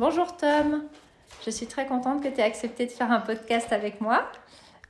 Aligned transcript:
Bonjour 0.00 0.34
Tom, 0.34 0.84
je 1.44 1.50
suis 1.50 1.66
très 1.66 1.84
contente 1.84 2.22
que 2.22 2.28
tu 2.28 2.40
aies 2.40 2.44
accepté 2.44 2.86
de 2.86 2.90
faire 2.90 3.12
un 3.12 3.20
podcast 3.20 3.70
avec 3.70 4.00
moi. 4.00 4.32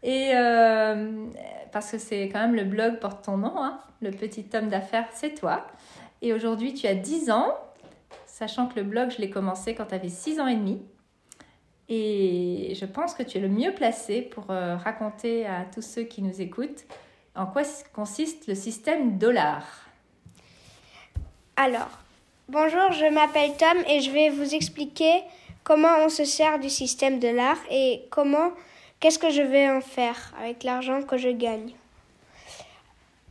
Et 0.04 0.30
euh, 0.36 1.26
parce 1.72 1.90
que 1.90 1.98
c'est 1.98 2.28
quand 2.28 2.38
même 2.38 2.54
le 2.54 2.62
blog 2.62 3.00
porte 3.00 3.24
ton 3.24 3.36
nom, 3.36 3.60
hein. 3.60 3.80
le 4.00 4.12
petit 4.12 4.44
Tom 4.44 4.68
d'affaires, 4.68 5.08
c'est 5.12 5.34
toi. 5.34 5.66
Et 6.22 6.32
aujourd'hui, 6.32 6.74
tu 6.74 6.86
as 6.86 6.94
10 6.94 7.32
ans, 7.32 7.58
sachant 8.24 8.68
que 8.68 8.76
le 8.76 8.84
blog, 8.84 9.10
je 9.10 9.18
l'ai 9.18 9.30
commencé 9.30 9.74
quand 9.74 9.86
tu 9.86 9.96
avais 9.96 10.08
6 10.08 10.38
ans 10.38 10.46
et 10.46 10.54
demi. 10.54 10.80
Et 11.88 12.74
je 12.80 12.86
pense 12.86 13.12
que 13.14 13.24
tu 13.24 13.38
es 13.38 13.40
le 13.40 13.48
mieux 13.48 13.74
placé 13.74 14.22
pour 14.22 14.52
euh, 14.52 14.76
raconter 14.76 15.44
à 15.44 15.64
tous 15.64 15.82
ceux 15.82 16.04
qui 16.04 16.22
nous 16.22 16.40
écoutent 16.40 16.84
en 17.34 17.46
quoi 17.46 17.62
consiste 17.92 18.46
le 18.46 18.54
système 18.54 19.18
dollar. 19.18 19.64
Alors, 21.56 21.98
bonjour, 22.50 22.90
je 22.90 23.06
m'appelle 23.06 23.56
Tom 23.56 23.78
et 23.88 24.00
je 24.00 24.10
vais 24.10 24.28
vous 24.28 24.54
expliquer 24.56 25.22
comment 25.62 25.98
on 26.04 26.08
se 26.08 26.24
sert 26.24 26.58
du 26.58 26.68
système 26.68 27.20
dollar 27.20 27.56
et 27.70 28.02
comment, 28.10 28.50
qu'est-ce 28.98 29.20
que 29.20 29.30
je 29.30 29.42
vais 29.42 29.68
en 29.68 29.80
faire 29.80 30.34
avec 30.40 30.64
l'argent 30.64 31.02
que 31.02 31.16
je 31.16 31.28
gagne. 31.28 31.72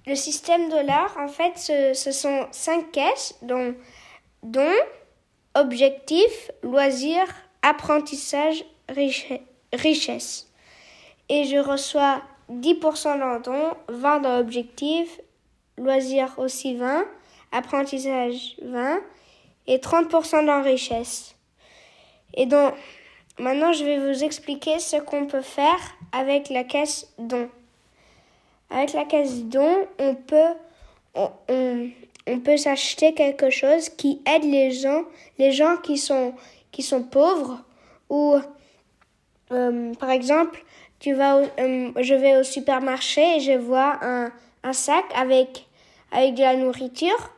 Le 0.07 0.15
système 0.15 0.69
dollar, 0.69 1.17
en 1.19 1.27
fait, 1.27 1.57
ce, 1.93 2.11
sont 2.11 2.47
cinq 2.51 2.91
caisses 2.91 3.35
dont, 3.41 3.75
dont 4.41 4.79
objectif, 5.53 6.51
loisir, 6.63 7.23
apprentissage, 7.61 8.63
richesse. 9.73 10.47
Et 11.27 11.43
je 11.43 11.57
reçois 11.57 12.21
10% 12.49 13.19
dans 13.19 13.39
don, 13.41 13.73
20 13.89 14.19
dans 14.21 14.39
objectif, 14.39 15.19
loisir 15.77 16.35
aussi 16.37 16.75
20, 16.77 17.05
apprentissage 17.51 18.55
20 18.61 18.99
et 19.67 19.77
30% 19.77 20.45
dans 20.45 20.61
richesse. 20.61 21.35
Et 22.33 22.45
donc, 22.45 22.73
maintenant, 23.39 23.73
je 23.73 23.83
vais 23.83 23.97
vous 23.99 24.23
expliquer 24.23 24.79
ce 24.79 24.97
qu'on 24.97 25.25
peut 25.25 25.41
faire 25.41 25.79
avec 26.11 26.49
la 26.49 26.63
caisse 26.63 27.11
don. 27.17 27.49
Avec 28.69 28.93
la 28.93 29.05
caisse 29.05 29.43
don, 29.45 29.87
on 29.97 30.15
peut, 30.15 30.53
on, 31.15 31.31
on, 32.27 32.39
peut 32.39 32.57
s'acheter 32.57 33.13
quelque 33.13 33.49
chose 33.49 33.89
qui 33.89 34.21
aide 34.27 34.43
les 34.43 34.71
gens, 34.71 35.03
les 35.39 35.51
gens 35.51 35.77
qui 35.77 35.97
sont, 35.97 36.33
qui 36.71 36.83
sont 36.83 37.03
pauvres 37.03 37.63
ou, 38.09 38.35
euh, 39.51 39.93
par 39.95 40.11
exemple, 40.11 40.63
tu 40.99 41.13
vas 41.13 41.37
euh, 41.37 41.91
je 41.99 42.13
vais 42.13 42.37
au 42.37 42.43
supermarché 42.43 43.37
et 43.37 43.39
je 43.39 43.53
vois 43.53 43.97
un, 44.01 44.31
un 44.63 44.73
sac 44.73 45.05
avec, 45.15 45.67
avec 46.11 46.35
de 46.35 46.41
la 46.41 46.55
nourriture 46.55 47.31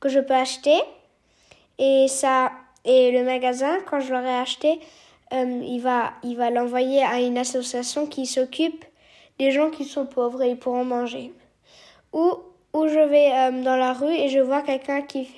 que 0.00 0.08
je 0.08 0.20
peux 0.20 0.34
acheter. 0.34 0.78
Et, 1.78 2.06
ça, 2.08 2.52
et 2.84 3.12
le 3.12 3.24
magasin, 3.24 3.78
quand 3.88 4.00
je 4.00 4.12
l'aurai 4.12 4.34
acheté, 4.34 4.80
euh, 5.32 5.60
il 5.62 5.80
va 5.80 6.14
il 6.22 6.36
va 6.36 6.50
l'envoyer 6.50 7.02
à 7.02 7.20
une 7.20 7.36
association 7.36 8.06
qui 8.06 8.26
s'occupe 8.26 8.84
des 9.38 9.50
gens 9.50 9.70
qui 9.70 9.84
sont 9.84 10.06
pauvres 10.06 10.42
et 10.42 10.50
ils 10.50 10.58
pourront 10.58 10.84
manger. 10.84 11.32
Ou, 12.12 12.32
ou 12.72 12.88
je 12.88 12.98
vais 12.98 13.30
euh, 13.32 13.62
dans 13.62 13.76
la 13.76 13.92
rue 13.92 14.14
et 14.14 14.28
je 14.28 14.40
vois 14.40 14.62
quelqu'un 14.62 15.02
qui, 15.02 15.28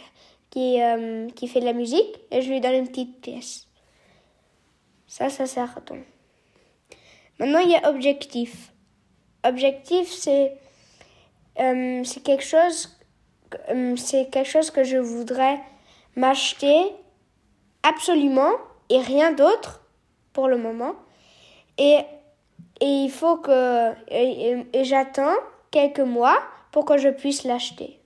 qui, 0.51 0.81
euh, 0.81 1.29
qui 1.31 1.49
fait 1.49 1.61
de 1.61 1.65
la 1.65 1.73
musique 1.73 2.21
et 2.31 2.41
je 2.41 2.51
lui 2.51 2.61
donne 2.61 2.75
une 2.75 2.89
petite 2.89 3.21
pièce. 3.21 3.67
Ça, 5.07 5.29
ça 5.29 5.47
sert 5.47 5.77
à 5.77 5.81
ton. 5.81 5.99
Maintenant, 7.41 7.59
il 7.59 7.71
y 7.71 7.77
a 7.77 7.91
objectif. 7.91 8.73
Objectif, 9.45 10.09
c'est 10.13 10.53
quelque 11.57 12.45
chose 12.45 13.00
c'est 13.97 14.31
quelque 14.31 14.49
chose 14.49 14.71
que 14.71 14.85
je 14.85 14.97
voudrais 14.97 15.61
m'acheter 16.17 16.93
absolument 17.83 18.53
et 18.89 19.01
rien 19.01 19.33
d'autre 19.33 19.83
pour 20.33 20.49
le 20.49 20.57
moment. 20.57 20.95
Et, 21.79 21.99
il 22.83 23.11
faut 23.11 23.37
que. 23.37 23.93
J'attends 24.83 25.35
quelques 25.71 26.01
mois 26.01 26.39
pour 26.73 26.85
que 26.85 26.97
je 26.97 27.09
puisse 27.09 27.45
l'acheter. 27.45 28.01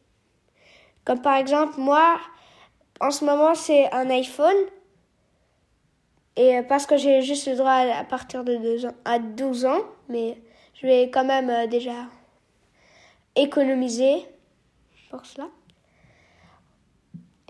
Comme 1.04 1.22
par 1.22 1.36
exemple, 1.36 1.74
moi, 1.78 2.18
en 3.00 3.10
ce 3.10 3.24
moment, 3.24 3.54
c'est 3.54 3.92
un 3.92 4.10
iPhone. 4.10 4.56
Et 6.36 6.62
parce 6.68 6.86
que 6.86 6.96
j'ai 6.96 7.22
juste 7.22 7.46
le 7.46 7.54
droit 7.54 7.70
à 7.70 8.02
partir 8.02 8.42
de 8.42 8.86
ans, 8.86 8.94
à 9.04 9.20
12 9.20 9.66
ans, 9.66 9.82
mais 10.08 10.36
je 10.74 10.86
vais 10.88 11.08
quand 11.10 11.24
même 11.24 11.48
euh, 11.48 11.66
déjà 11.68 11.94
économiser 13.36 14.26
cela. 15.24 15.48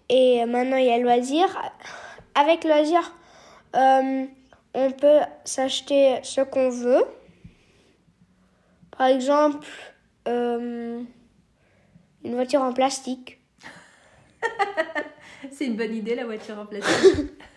Et 0.09 0.45
maintenant, 0.45 0.77
il 0.77 0.87
y 0.87 0.91
a 0.91 0.99
loisir. 0.99 1.47
Avec 2.35 2.65
loisir, 2.65 3.15
euh, 3.77 4.27
on 4.75 4.91
peut 4.91 5.21
s'acheter 5.45 6.19
ce 6.23 6.41
qu'on 6.41 6.69
veut. 6.69 7.05
Par 8.97 9.09
exemple, 9.09 9.67
euh, 10.29 11.03
une 12.25 12.35
voiture 12.35 12.63
en 12.63 12.73
plastique. 12.73 13.41
C'est 15.51 15.67
une 15.67 15.77
bonne 15.77 15.95
idée, 15.95 16.15
la 16.15 16.25
voiture 16.25 16.59
en 16.59 16.67
plastique. 16.67 17.33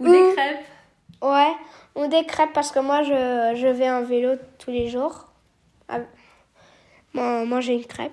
ou 0.00 0.10
des 0.10 0.32
crêpes. 0.34 0.64
Ouais, 1.22 1.52
ou 1.94 2.06
des 2.08 2.24
crêpes 2.24 2.52
parce 2.52 2.70
que 2.70 2.78
moi, 2.80 3.02
je, 3.02 3.54
je 3.56 3.66
vais 3.66 3.90
en 3.90 4.02
vélo 4.02 4.36
tous 4.58 4.70
les 4.70 4.88
jours 4.88 5.32
manger 7.16 7.74
une 7.74 7.84
crêpe. 7.84 8.12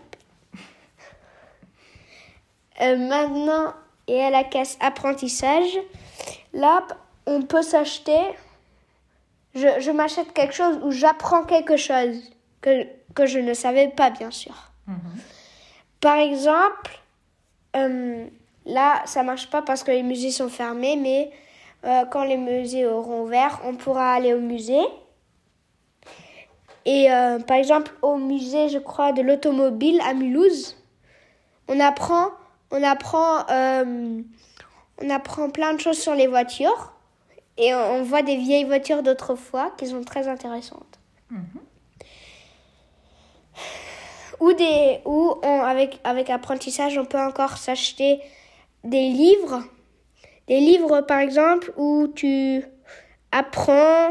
Euh, 2.82 2.98
maintenant, 2.98 3.74
et 4.08 4.22
à 4.22 4.30
la 4.30 4.44
caisse 4.44 4.78
apprentissage, 4.80 5.78
là, 6.54 6.86
on 7.26 7.42
peut 7.42 7.62
s'acheter. 7.62 8.20
Je, 9.56 9.80
je 9.80 9.92
m'achète 9.92 10.34
quelque 10.34 10.54
chose 10.54 10.80
où 10.84 10.92
j'apprends 10.92 11.44
quelque 11.44 11.78
chose 11.78 12.32
que, 12.62 12.88
que 13.14 13.26
je 13.26 13.40
ne 13.40 13.54
savais 13.54 13.90
pas, 13.90 14.10
bien 14.10 14.32
sûr. 14.32 14.72
Mhm. 14.88 14.98
Par 16.02 16.18
exemple, 16.18 17.00
euh, 17.76 18.26
là, 18.66 19.02
ça 19.06 19.24
marche 19.24 19.50
pas 19.50 19.62
parce 19.62 19.84
que 19.84 19.92
les 19.92 20.04
musées 20.04 20.32
sont 20.32 20.50
fermés, 20.50 20.96
mais 20.96 21.32
euh, 21.86 22.06
quand 22.06 22.24
les 22.24 22.38
musées 22.38 22.86
auront 22.86 23.24
ouvert, 23.24 23.62
on 23.64 23.76
pourra 23.76 24.14
aller 24.14 24.34
au 24.34 24.40
musée. 24.40 24.84
Et 26.86 27.12
euh, 27.12 27.40
par 27.40 27.58
exemple, 27.58 27.94
au 28.02 28.18
musée, 28.18 28.70
je 28.70 28.78
crois, 28.78 29.14
de 29.14 29.22
l'automobile 29.22 30.02
à 30.06 30.14
Mulhouse, 30.14 30.76
on 31.68 31.80
apprend, 31.80 32.30
on 32.72 32.84
apprend, 32.84 33.46
euh, 33.50 34.22
on 35.02 35.10
apprend 35.10 35.50
plein 35.50 35.74
de 35.74 35.80
choses 35.80 35.98
sur 35.98 36.14
les 36.14 36.28
voitures. 36.28 36.94
Et 37.58 37.74
on, 37.74 38.02
voit 38.02 38.24
des 38.24 38.36
vieilles 38.36 38.64
voitures 38.64 39.04
d'autrefois 39.04 39.72
qui 39.78 39.86
sont 39.86 40.04
très 40.04 40.28
intéressantes. 40.28 41.00
Mhm. 41.30 41.46
Ou, 44.40 44.54
des, 44.54 45.00
ou 45.06 45.36
on, 45.44 45.62
avec, 45.62 46.00
avec 46.04 46.32
apprentissage, 46.32 46.98
on 46.98 47.06
peut 47.06 47.20
encore 47.20 47.58
s'acheter 47.58 48.20
des 48.84 49.10
livres. 49.10 49.64
Des 50.48 50.60
livres, 50.60 51.02
par 51.02 51.20
exemple, 51.20 51.72
où 51.78 52.08
tu 52.14 52.66
apprends 53.32 54.10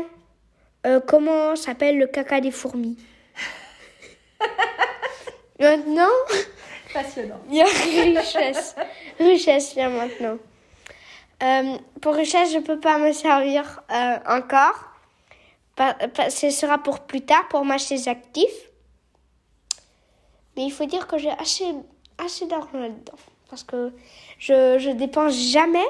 euh, 0.84 1.00
comment 1.00 1.54
s'appelle 1.54 1.98
le 1.98 2.06
caca 2.06 2.40
des 2.40 2.50
fourmis 2.50 2.98
Maintenant 5.60 6.08
Passionnant. 6.92 7.40
Il 7.48 7.56
y 7.56 7.62
a 7.62 7.64
richesse. 7.64 8.74
richesse, 9.18 9.74
vient 9.74 9.90
maintenant. 9.90 10.36
Euh, 11.42 11.78
pour 12.00 12.14
richesse, 12.14 12.52
je 12.52 12.58
ne 12.58 12.62
peux 12.62 12.80
pas 12.80 12.98
me 12.98 13.12
servir 13.12 13.82
euh, 13.90 14.18
encore. 14.26 14.90
ce 16.28 16.50
sera 16.50 16.78
pour 16.78 17.00
plus 17.00 17.22
tard, 17.22 17.48
pour 17.48 17.64
m'acheter 17.64 17.96
des 17.96 18.08
actifs. 18.08 18.70
Mais 20.56 20.64
il 20.64 20.70
faut 20.70 20.84
dire 20.84 21.06
que 21.06 21.16
j'ai 21.16 21.30
assez, 21.30 21.64
assez 22.18 22.46
d'argent 22.46 22.78
là-dedans. 22.78 23.16
Parce 23.48 23.64
que 23.64 23.92
je, 24.38 24.78
je 24.78 24.90
dépense 24.90 25.34
jamais. 25.34 25.86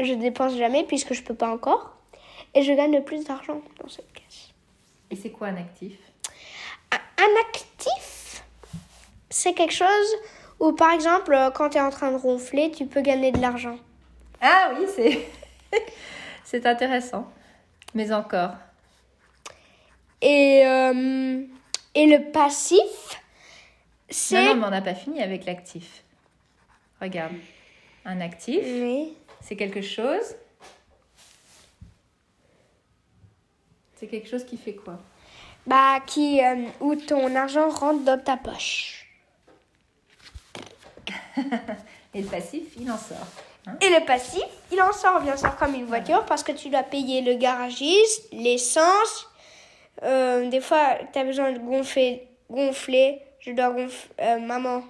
Je 0.00 0.14
dépense 0.14 0.54
jamais 0.56 0.84
puisque 0.84 1.14
je 1.14 1.22
ne 1.22 1.26
peux 1.26 1.34
pas 1.34 1.48
encore 1.48 1.99
et 2.54 2.62
je 2.62 2.72
gagne 2.72 3.02
plus 3.02 3.24
d'argent 3.24 3.60
dans 3.80 3.88
cette 3.88 4.12
caisse. 4.12 4.50
Et 5.10 5.16
c'est 5.16 5.30
quoi 5.30 5.48
un 5.48 5.56
actif? 5.56 5.96
Un 6.92 7.40
actif, 7.48 8.42
c'est 9.28 9.52
quelque 9.52 9.74
chose 9.74 10.16
où, 10.58 10.72
par 10.72 10.92
exemple, 10.92 11.36
quand 11.54 11.70
tu 11.70 11.78
es 11.78 11.80
en 11.80 11.90
train 11.90 12.12
de 12.12 12.16
ronfler, 12.16 12.70
tu 12.70 12.86
peux 12.86 13.02
gagner 13.02 13.30
de 13.30 13.40
l'argent. 13.40 13.78
Ah 14.40 14.72
oui, 14.74 14.86
c'est 14.94 15.28
c'est 16.44 16.66
intéressant. 16.66 17.30
Mais 17.94 18.12
encore. 18.12 18.52
Et, 20.22 20.62
euh, 20.64 21.42
et 21.94 22.06
le 22.06 22.30
passif, 22.30 23.20
c'est... 24.08 24.36
Non, 24.36 24.54
non, 24.54 24.60
mais 24.60 24.66
on 24.66 24.70
n'a 24.70 24.82
pas 24.82 24.94
fini 24.94 25.22
avec 25.22 25.44
l'actif. 25.44 26.04
Regarde. 27.00 27.34
Un 28.04 28.20
actif, 28.20 28.62
oui. 28.64 29.14
c'est 29.40 29.56
quelque 29.56 29.82
chose 29.82 30.34
C'est 34.00 34.06
quelque 34.06 34.28
chose 34.30 34.44
qui 34.44 34.56
fait 34.56 34.72
quoi? 34.72 34.98
Bah, 35.66 36.00
qui, 36.06 36.42
euh, 36.42 36.64
où 36.80 36.94
ton 36.96 37.36
argent 37.36 37.68
rentre 37.68 38.02
dans 38.02 38.18
ta 38.18 38.38
poche. 38.38 39.06
Et 42.14 42.22
le 42.22 42.28
passif, 42.28 42.62
il 42.78 42.90
en 42.90 42.96
sort. 42.96 43.18
Hein? 43.66 43.76
Et 43.82 43.90
le 43.90 44.04
passif, 44.06 44.42
il 44.72 44.80
en 44.80 44.92
sort 44.92 45.20
bien 45.20 45.36
sûr 45.36 45.54
comme 45.56 45.74
une 45.74 45.84
voiture 45.84 46.24
parce 46.24 46.42
que 46.42 46.52
tu 46.52 46.70
dois 46.70 46.82
payer 46.82 47.20
le 47.20 47.34
garagiste, 47.34 48.26
l'essence. 48.32 49.28
Euh, 50.02 50.48
des 50.48 50.62
fois, 50.62 50.96
tu 51.12 51.18
as 51.18 51.24
besoin 51.24 51.52
de 51.52 51.58
gonfler, 51.58 52.26
gonfler. 52.50 53.20
Je 53.40 53.52
dois 53.52 53.68
gonfler, 53.70 54.10
euh, 54.22 54.38
maman 54.38 54.82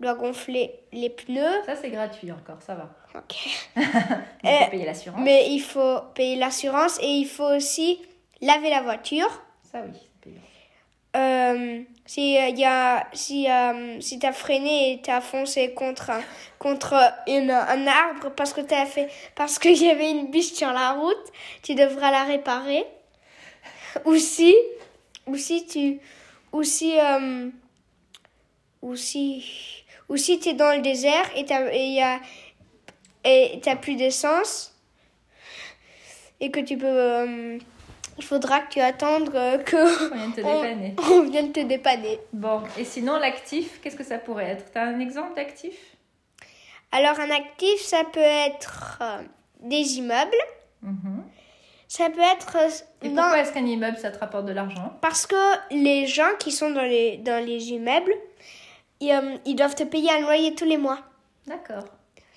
doit 0.00 0.14
gonfler 0.14 0.72
les 0.90 1.10
pneus. 1.10 1.62
Ça, 1.66 1.76
c'est 1.76 1.90
gratuit 1.90 2.32
encore, 2.32 2.62
ça 2.62 2.74
va. 2.74 2.90
Ok. 3.14 3.36
Mais 3.76 3.82
il 4.42 4.48
faut 4.48 4.64
Euh, 4.64 4.70
payer 4.70 4.84
l'assurance. 4.86 5.20
Mais 5.22 5.50
il 5.50 5.60
faut 5.60 6.00
payer 6.14 6.36
l'assurance 6.36 6.98
et 7.02 7.08
il 7.08 7.26
faut 7.26 7.54
aussi 7.54 8.00
laver 8.44 8.70
la 8.70 8.82
voiture. 8.82 9.42
Ça, 9.70 9.82
oui, 9.84 9.92
c'est 9.94 10.20
payant. 10.20 10.42
Euh, 11.16 11.82
si 12.06 12.36
euh, 12.36 12.48
y 12.48 12.64
a, 12.64 13.06
si, 13.12 13.48
euh, 13.48 14.00
si 14.00 14.18
t'as 14.18 14.32
freiné 14.32 14.94
et 14.94 15.00
t'as 15.00 15.20
foncé 15.20 15.72
contre 15.72 16.10
un, 16.10 16.20
contre 16.58 16.94
une, 17.28 17.52
un 17.52 17.86
arbre 17.86 18.30
parce 18.34 18.52
que 18.52 18.60
t'as 18.60 18.84
fait 18.84 19.08
parce 19.36 19.60
qu'il 19.60 19.80
y 19.80 19.88
avait 19.88 20.10
une 20.10 20.32
biche 20.32 20.52
sur 20.52 20.72
la 20.72 20.92
route, 20.92 21.32
tu 21.62 21.76
devras 21.76 22.10
la 22.10 22.24
réparer. 22.24 22.84
Ou 24.04 24.16
si, 24.16 24.52
ou 25.26 25.36
si 25.36 25.66
tu, 25.66 26.00
ou 26.52 26.64
si, 26.64 26.94
ou 28.82 28.96
si, 28.96 29.84
ou 30.08 30.16
si 30.16 30.40
t'es 30.40 30.54
dans 30.54 30.74
le 30.74 30.82
désert 30.82 31.30
et 31.36 31.44
t'as, 31.44 31.72
et 31.72 31.90
y 31.90 32.02
a, 32.02 32.18
et 33.22 33.60
t'as 33.62 33.76
plus 33.76 33.94
d'essence 33.94 34.74
et 36.40 36.50
que 36.50 36.58
tu 36.58 36.76
peux, 36.76 37.58
il 38.18 38.24
faudra 38.24 38.60
que 38.60 38.72
tu 38.74 38.80
attendes 38.80 39.30
euh, 39.34 39.58
que 39.58 39.76
On 39.76 40.14
vient 40.14 40.28
de 40.28 40.34
te 40.34 40.40
dépanner. 40.40 40.94
on 40.98 41.48
te 41.52 41.60
dépanner. 41.60 42.20
Bon, 42.32 42.62
et 42.78 42.84
sinon, 42.84 43.18
l'actif, 43.18 43.80
qu'est-ce 43.80 43.96
que 43.96 44.04
ça 44.04 44.18
pourrait 44.18 44.46
être? 44.50 44.70
T'as 44.72 44.84
un 44.84 45.00
exemple 45.00 45.34
d'actif? 45.34 45.74
Alors, 46.92 47.18
un 47.18 47.30
actif, 47.30 47.80
ça 47.80 48.02
peut 48.12 48.20
être 48.20 48.98
euh, 49.02 49.22
des 49.60 49.98
immeubles. 49.98 50.30
Mhm. 50.82 51.24
Ça 51.88 52.08
peut 52.10 52.20
être 52.20 52.56
euh, 52.56 52.68
Et 53.02 53.08
dans- 53.08 53.22
pourquoi 53.22 53.40
est-ce 53.40 53.52
qu'un 53.52 53.66
immeuble, 53.66 53.98
ça 53.98 54.10
te 54.10 54.18
rapporte 54.18 54.46
de 54.46 54.52
l'argent? 54.52 54.92
Parce 55.00 55.26
que 55.26 55.34
les 55.70 56.06
gens 56.06 56.30
qui 56.38 56.50
sont 56.52 56.70
dans 56.70 56.82
les, 56.82 57.18
dans 57.18 57.44
les 57.44 57.70
immeubles, 57.70 58.14
ils, 59.00 59.12
euh, 59.12 59.36
ils 59.44 59.54
doivent 59.56 59.74
te 59.74 59.82
payer 59.84 60.10
un 60.12 60.20
loyer 60.20 60.54
tous 60.54 60.64
les 60.64 60.76
mois. 60.78 60.98
D'accord. 61.46 61.84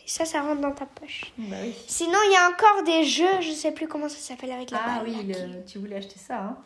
Ça, 0.09 0.23
ça 0.23 0.41
rentre 0.41 0.61
dans 0.61 0.71
ta 0.71 0.85
poche. 0.85 1.33
Bah 1.37 1.57
oui. 1.61 1.75
Sinon, 1.85 2.17
il 2.27 2.31
y 2.31 2.35
a 2.37 2.49
encore 2.49 2.83
des 2.83 3.03
jeux, 3.03 3.41
je 3.41 3.51
sais 3.51 3.73
plus 3.73 3.87
comment 3.89 4.07
ça 4.07 4.17
s'appelle 4.17 4.51
avec 4.53 4.71
la 4.71 4.79
Ah 4.81 4.99
balle, 4.99 5.09
oui, 5.09 5.27
là, 5.27 5.33
qui- 5.33 5.41
le- 5.51 5.65
tu 5.65 5.79
voulais 5.79 5.97
acheter 5.97 6.17
ça. 6.17 6.39
Hein. 6.39 6.57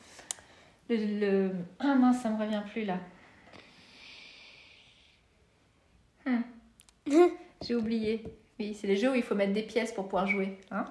Le, 0.89 0.95
le- 0.97 1.51
Ah 1.79 1.95
mince, 1.95 2.21
ça 2.21 2.29
me 2.29 2.39
revient 2.39 2.61
plus 2.71 2.85
là. 2.85 2.97
Hmm. 6.25 6.41
J'ai 7.67 7.75
oublié. 7.75 8.23
Oui, 8.59 8.77
c'est 8.79 8.88
les 8.88 8.95
jeux 8.97 9.11
où 9.11 9.15
il 9.15 9.23
faut 9.23 9.33
mettre 9.35 9.53
des 9.53 9.63
pièces 9.63 9.91
pour 9.91 10.05
pouvoir 10.05 10.27
jouer. 10.27 10.59
Hein 10.69 10.85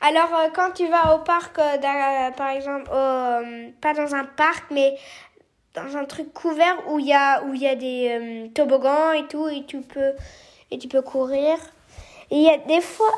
Alors, 0.00 0.32
euh, 0.34 0.48
quand 0.54 0.70
tu 0.72 0.86
vas 0.86 1.16
au 1.16 1.20
parc, 1.24 1.58
euh, 1.58 1.78
d'un- 1.78 2.30
par 2.32 2.50
exemple, 2.50 2.88
au, 2.90 2.94
euh, 2.94 3.70
pas 3.80 3.92
dans 3.94 4.14
un 4.14 4.24
parc, 4.24 4.70
mais 4.70 4.96
dans 5.74 5.96
un 5.96 6.04
truc 6.04 6.32
couvert 6.32 6.76
où 6.90 6.98
il 7.00 7.06
y 7.06 7.12
a, 7.12 7.42
où 7.44 7.54
il 7.54 7.62
y 7.62 7.66
a 7.66 7.74
des 7.74 8.08
euh, 8.08 8.48
toboggans 8.54 9.12
et 9.12 9.26
tout, 9.26 9.48
et 9.48 9.64
tu 9.64 9.80
peux, 9.80 10.12
et 10.72 10.78
tu 10.78 10.88
peux 10.88 11.02
courir. 11.02 11.56
Et 12.30 12.36
il 12.36 12.42
y 12.42 12.48
a 12.50 12.56
des 12.58 12.80
fois, 12.80 13.12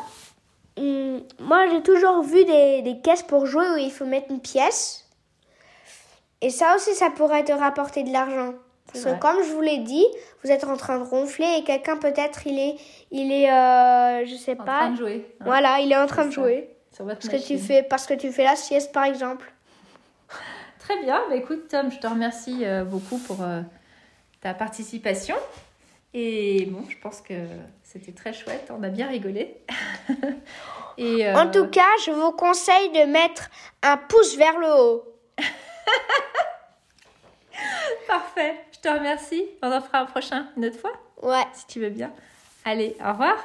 hum, 0.76 1.20
moi 1.38 1.66
j'ai 1.70 1.82
toujours 1.82 2.22
vu 2.22 2.44
des, 2.44 2.82
des 2.82 3.00
caisses 3.00 3.22
pour 3.22 3.46
jouer 3.46 3.64
où 3.74 3.76
il 3.78 3.90
faut 3.90 4.04
mettre 4.04 4.30
une 4.30 4.40
pièce. 4.40 5.08
Et 6.40 6.50
ça 6.50 6.74
aussi, 6.76 6.94
ça 6.94 7.08
pourrait 7.10 7.44
te 7.44 7.52
rapporter 7.52 8.02
de 8.02 8.12
l'argent. 8.12 8.54
Parce 8.92 9.06
que 9.06 9.18
comme 9.18 9.42
je 9.42 9.50
vous 9.52 9.60
l'ai 9.60 9.78
dit, 9.78 10.04
vous 10.44 10.50
êtes 10.52 10.62
en 10.64 10.76
train 10.76 10.98
de 10.98 11.04
ronfler 11.04 11.46
et 11.58 11.64
quelqu'un 11.64 11.96
peut-être 11.96 12.46
il 12.46 12.58
est, 12.60 12.76
il 13.10 13.32
est, 13.32 13.50
euh, 13.50 14.24
je 14.26 14.36
sais 14.36 14.52
En 14.60 14.64
pas, 14.64 14.78
train 14.80 14.90
de 14.90 14.96
jouer. 14.98 15.34
voilà, 15.40 15.80
il 15.80 15.90
est 15.90 15.96
en 15.96 16.06
train 16.06 16.26
de 16.26 16.30
ça. 16.30 16.40
jouer. 16.42 16.68
sur 16.92 17.04
votre 17.04 17.18
Parce 17.18 17.42
que 17.42 17.44
tu 17.46 17.58
fais, 17.58 17.82
parce 17.82 18.06
que 18.06 18.14
tu 18.14 18.30
fais 18.30 18.44
la 18.44 18.54
sieste, 18.56 18.92
par 18.92 19.04
exemple. 19.04 19.52
Très 20.78 21.00
bien. 21.02 21.22
Bah, 21.28 21.34
écoute, 21.34 21.66
Tom, 21.68 21.90
je 21.90 21.98
te 21.98 22.06
remercie 22.06 22.64
euh, 22.64 22.84
beaucoup 22.84 23.18
pour 23.18 23.42
euh, 23.42 23.62
ta 24.42 24.54
participation. 24.54 25.36
Et 26.16 26.66
bon, 26.66 26.84
je 26.88 26.96
pense 26.98 27.20
que 27.20 27.34
c'était 27.82 28.12
très 28.12 28.32
chouette. 28.32 28.70
On 28.70 28.82
a 28.84 28.88
bien 28.88 29.08
rigolé. 29.08 29.56
Et, 30.96 31.26
euh, 31.26 31.34
En 31.34 31.50
tout 31.50 31.66
cas, 31.66 31.88
je 32.06 32.12
vous 32.12 32.30
conseille 32.32 32.90
de 32.92 33.04
mettre 33.10 33.50
un 33.82 33.96
pouce 33.96 34.36
vers 34.36 34.56
le 34.60 34.68
haut. 34.80 35.04
Parfait. 38.06 38.54
Je 38.72 38.78
te 38.78 38.88
remercie. 38.88 39.44
On 39.62 39.72
en 39.72 39.80
fera 39.80 39.98
un 40.00 40.06
prochain 40.06 40.46
une 40.56 40.66
autre 40.66 40.78
fois, 40.78 40.92
Ouais. 41.22 41.42
si 41.52 41.66
tu 41.66 41.80
veux 41.80 41.90
bien. 41.90 42.12
Allez, 42.64 42.96
au 43.04 43.08
revoir. 43.10 43.36